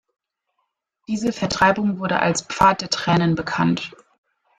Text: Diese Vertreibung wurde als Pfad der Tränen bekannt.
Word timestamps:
Diese 1.07 1.31
Vertreibung 1.31 1.99
wurde 1.99 2.21
als 2.21 2.41
Pfad 2.41 2.81
der 2.81 2.89
Tränen 2.89 3.35
bekannt. 3.35 3.91